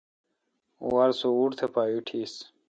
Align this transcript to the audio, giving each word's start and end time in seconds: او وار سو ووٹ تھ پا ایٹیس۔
او 0.81 0.87
وار 0.95 1.11
سو 1.19 1.27
ووٹ 1.37 1.51
تھ 1.59 1.65
پا 1.73 1.81
ایٹیس۔ 1.91 2.33